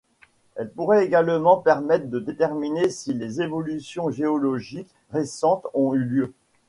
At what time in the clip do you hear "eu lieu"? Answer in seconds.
5.93-6.33